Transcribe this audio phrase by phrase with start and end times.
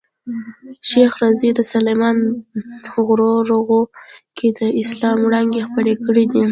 [0.89, 2.17] شېخ رضي د سلېمان
[2.85, 3.81] په غرو رغو
[4.37, 6.39] کښي د اسلام وړانګي خپرې کړي دي.